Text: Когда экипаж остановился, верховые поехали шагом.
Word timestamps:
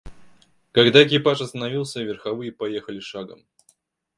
Когда 0.71 1.03
экипаж 1.03 1.41
остановился, 1.41 2.01
верховые 2.01 2.51
поехали 2.51 2.99
шагом. 2.99 3.45